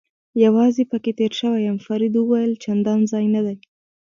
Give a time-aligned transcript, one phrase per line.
[0.43, 3.57] یوازې پکې تېر شوی یم، فرید وویل: چندان ځای نه دی.